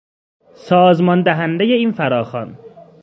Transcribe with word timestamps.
سازمان 0.53 1.21
دهندهی 1.23 1.73
این 1.73 1.91
فراخوان 1.91 2.57